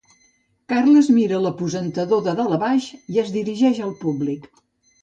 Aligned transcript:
Carles 0.71 1.09
mira 1.17 1.41
l’aposentador 1.43 2.25
de 2.29 2.35
dalt 2.41 2.57
a 2.59 2.61
baix 2.65 2.89
i 3.17 3.23
es 3.27 3.35
dirigeix 3.39 3.85
al 3.89 3.97
públic. 4.05 4.53